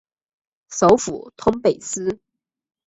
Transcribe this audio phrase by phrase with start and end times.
[0.71, 2.19] 首府通贝斯。